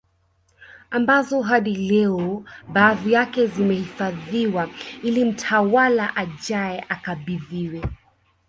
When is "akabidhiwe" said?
6.89-7.83